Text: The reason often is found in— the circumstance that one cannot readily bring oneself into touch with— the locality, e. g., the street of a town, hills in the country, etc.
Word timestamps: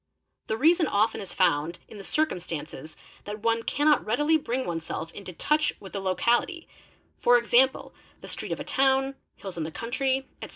The 0.47 0.57
reason 0.57 0.87
often 0.87 1.21
is 1.21 1.31
found 1.31 1.77
in— 1.87 1.99
the 1.99 2.03
circumstance 2.03 2.75
that 3.25 3.43
one 3.43 3.61
cannot 3.61 4.03
readily 4.03 4.35
bring 4.35 4.65
oneself 4.65 5.13
into 5.13 5.31
touch 5.31 5.73
with— 5.79 5.93
the 5.93 5.99
locality, 6.01 6.67
e. 7.23 7.41
g., 7.45 7.67
the 8.19 8.27
street 8.27 8.51
of 8.51 8.59
a 8.59 8.63
town, 8.63 9.13
hills 9.35 9.59
in 9.59 9.63
the 9.63 9.69
country, 9.69 10.27
etc. 10.41 10.49